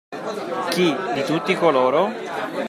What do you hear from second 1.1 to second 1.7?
di tutti